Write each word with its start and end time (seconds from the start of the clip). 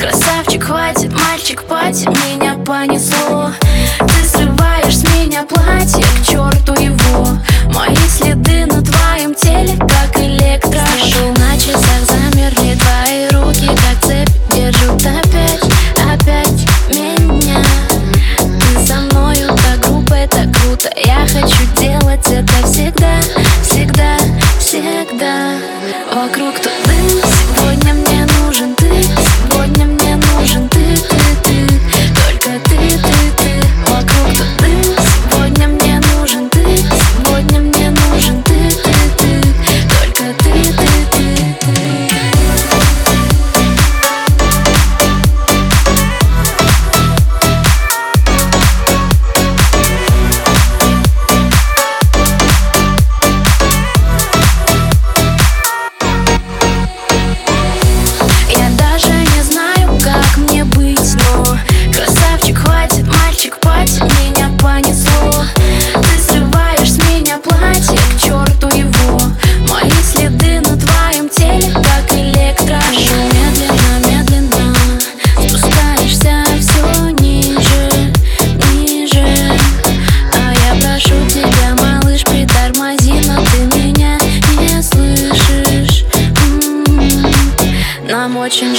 Красавчик, 0.00 0.64
хватит, 0.64 1.12
мальчик, 1.12 1.62
хватит 1.66 2.08
меня 2.08 2.54
понесло 2.64 3.09
меня 67.80 67.90
платье, 67.90 67.98
к 67.98 68.20
черту 68.20 68.68
его. 68.68 69.20
Мои 69.68 69.90
следы 70.02 70.60
на 70.60 70.76
твоем 70.76 71.28
теле, 71.28 71.72
как 71.72 72.12
электрошок 72.12 73.12
Медленно, 73.32 74.06
медленно 74.06 74.74
спускаешься 75.48 76.44
все 76.60 77.10
ниже, 77.20 78.12
ниже. 78.72 79.24
А 80.34 80.52
я 80.52 80.80
прошу 80.80 81.14
тебя, 81.28 81.76
малыш, 81.78 82.24
притормози, 82.24 83.22
но 83.26 83.44
ты 83.44 83.78
меня 83.78 84.18
не 84.58 84.82
слышишь. 84.82 86.04
М-м-м. 86.44 87.32
Нам 88.08 88.36
очень 88.36 88.74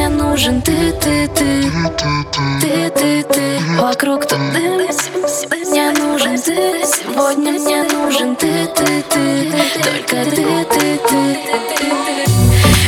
мне 0.00 0.08
нужен 0.08 0.62
ты, 0.62 0.92
ты, 0.92 1.28
ты. 1.28 1.70
Ты, 2.60 2.90
ты, 2.90 3.22
ты. 3.22 3.58
Вокруг 3.78 4.26
тут 4.26 4.38
дым. 4.52 4.80
Сегодня 4.90 5.92
нужен 5.92 6.40
ты. 6.40 6.82
Сегодня 6.86 7.52
мне 7.52 7.82
нужен 7.82 8.34
ты, 8.36 8.66
ты, 8.74 9.04
ты. 9.10 9.52
Только 9.82 10.30
ты, 10.30 10.64
ты, 10.64 11.00
ты 11.06 11.38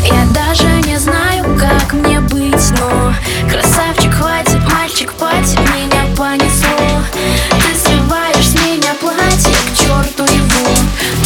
Я 0.06 0.24
даже 0.32 0.68
не 0.88 0.96
знаю, 0.96 1.44
как 1.58 1.92
мне 1.92 2.20
быть 2.20 2.70
Но 2.78 3.12
красавчик, 3.50 4.14
хватит, 4.14 4.60
мальчик, 4.72 5.12
пать 5.12 5.54
Меня 5.58 6.06
понесло. 6.16 7.02
Ты 7.50 7.78
срываешь 7.78 8.48
с 8.48 8.54
меня 8.54 8.94
платье 9.00 9.54
К 9.66 9.78
черту 9.78 10.24
его. 10.32 10.70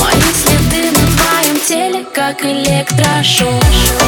Мои 0.01 0.33
следы 0.35 0.91
на 0.91 1.07
твоем 1.17 1.61
теле, 1.61 2.05
как 2.13 2.45
электрошок 2.45 4.06